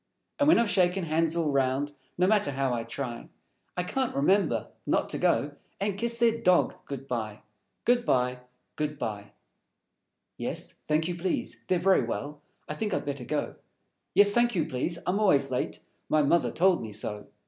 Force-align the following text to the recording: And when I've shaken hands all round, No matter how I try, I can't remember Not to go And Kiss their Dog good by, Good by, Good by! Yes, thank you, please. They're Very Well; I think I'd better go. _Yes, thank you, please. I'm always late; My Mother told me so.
And 0.39 0.47
when 0.47 0.57
I've 0.57 0.67
shaken 0.67 1.03
hands 1.03 1.35
all 1.35 1.51
round, 1.51 1.91
No 2.17 2.25
matter 2.25 2.49
how 2.53 2.73
I 2.73 2.83
try, 2.83 3.29
I 3.77 3.83
can't 3.83 4.15
remember 4.15 4.69
Not 4.87 5.09
to 5.09 5.19
go 5.19 5.51
And 5.79 5.95
Kiss 5.95 6.17
their 6.17 6.39
Dog 6.41 6.73
good 6.87 7.07
by, 7.07 7.43
Good 7.85 8.03
by, 8.03 8.39
Good 8.77 8.97
by! 8.97 9.33
Yes, 10.37 10.73
thank 10.87 11.07
you, 11.07 11.13
please. 11.13 11.61
They're 11.67 11.77
Very 11.77 12.01
Well; 12.03 12.41
I 12.67 12.73
think 12.73 12.95
I'd 12.95 13.05
better 13.05 13.25
go. 13.25 13.57
_Yes, 14.17 14.31
thank 14.31 14.55
you, 14.55 14.65
please. 14.65 14.97
I'm 15.05 15.19
always 15.19 15.51
late; 15.51 15.81
My 16.09 16.23
Mother 16.23 16.49
told 16.49 16.81
me 16.81 16.91
so. 16.91 17.27